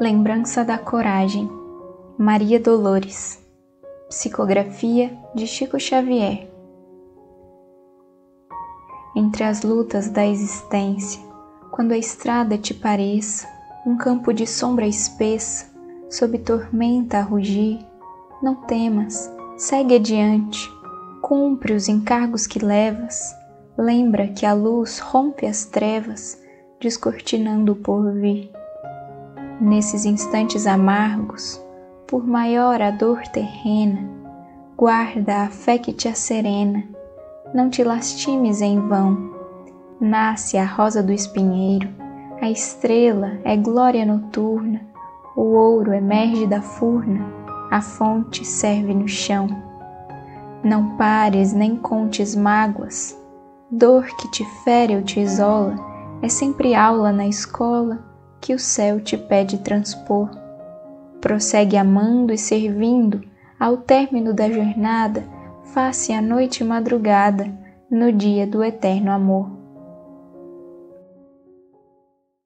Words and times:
Lembrança 0.00 0.64
da 0.64 0.78
Coragem, 0.78 1.48
Maria 2.18 2.58
Dolores. 2.58 3.38
Psicografia 4.08 5.14
de 5.34 5.46
Chico 5.46 5.78
Xavier. 5.78 6.50
Entre 9.14 9.44
as 9.44 9.62
lutas 9.62 10.08
da 10.08 10.26
existência, 10.26 11.22
quando 11.70 11.92
a 11.92 11.98
estrada 11.98 12.56
te 12.56 12.72
pareça 12.72 13.46
um 13.86 13.94
campo 13.94 14.32
de 14.32 14.46
sombra 14.46 14.86
espessa, 14.86 15.70
sob 16.10 16.38
tormenta 16.38 17.18
a 17.18 17.22
rugir, 17.22 17.78
não 18.42 18.54
temas, 18.54 19.30
segue 19.58 19.96
adiante, 19.96 20.66
cumpre 21.20 21.74
os 21.74 21.88
encargos 21.88 22.46
que 22.46 22.58
levas, 22.58 23.34
lembra 23.76 24.28
que 24.28 24.46
a 24.46 24.54
luz 24.54 24.98
rompe 24.98 25.46
as 25.46 25.66
trevas, 25.66 26.42
descortinando 26.80 27.72
o 27.72 27.76
porvir. 27.76 28.50
Nesses 29.60 30.04
instantes 30.04 30.66
amargos, 30.66 31.64
por 32.08 32.26
maior 32.26 32.82
a 32.82 32.90
dor 32.90 33.22
terrena, 33.28 34.02
guarda 34.76 35.44
a 35.44 35.48
fé 35.48 35.78
que 35.78 35.92
te 35.92 36.08
acerena, 36.08 36.82
não 37.54 37.70
te 37.70 37.84
lastimes 37.84 38.60
em 38.60 38.80
vão. 38.80 39.32
Nasce 40.00 40.58
a 40.58 40.64
rosa 40.64 41.04
do 41.04 41.12
espinheiro, 41.12 41.88
a 42.42 42.50
estrela 42.50 43.38
é 43.44 43.56
glória 43.56 44.04
noturna, 44.04 44.80
o 45.36 45.42
ouro 45.42 45.94
emerge 45.94 46.48
da 46.48 46.60
furna, 46.60 47.24
a 47.70 47.80
fonte 47.80 48.44
serve 48.44 48.92
no 48.92 49.06
chão. 49.06 49.46
Não 50.64 50.96
pares 50.96 51.52
nem 51.52 51.76
contes 51.76 52.34
mágoas, 52.34 53.16
dor 53.70 54.04
que 54.16 54.28
te 54.32 54.44
fere 54.64 54.96
ou 54.96 55.02
te 55.02 55.20
isola, 55.20 55.76
é 56.20 56.28
sempre 56.28 56.74
aula 56.74 57.12
na 57.12 57.28
escola 57.28 58.13
que 58.44 58.52
o 58.52 58.58
céu 58.58 59.00
te 59.00 59.16
pede 59.16 59.56
transpor. 59.56 60.28
Prossegue 61.18 61.78
amando 61.78 62.30
e 62.30 62.36
servindo, 62.36 63.22
ao 63.58 63.78
término 63.78 64.34
da 64.34 64.50
jornada, 64.50 65.24
face 65.72 66.12
a 66.12 66.20
noite 66.20 66.62
e 66.62 66.66
madrugada, 66.66 67.50
no 67.90 68.12
dia 68.12 68.46
do 68.46 68.62
eterno 68.62 69.10
amor. 69.10 69.63